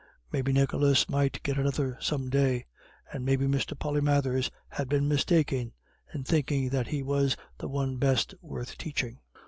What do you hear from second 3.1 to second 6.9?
And maybe Mr. Polymathers had been mistaken in thinking that